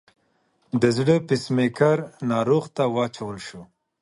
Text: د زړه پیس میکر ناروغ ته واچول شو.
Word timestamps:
د 0.81 0.83
زړه 0.97 1.15
پیس 1.27 1.43
میکر 1.55 1.95
ناروغ 2.31 2.63
ته 2.75 2.83
واچول 2.95 3.37
شو. 3.47 3.61